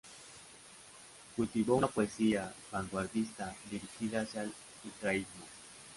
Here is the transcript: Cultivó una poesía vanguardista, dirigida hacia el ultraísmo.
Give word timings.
Cultivó 1.35 1.75
una 1.75 1.85
poesía 1.85 2.51
vanguardista, 2.71 3.55
dirigida 3.69 4.21
hacia 4.21 4.41
el 4.41 4.53
ultraísmo. 4.83 5.45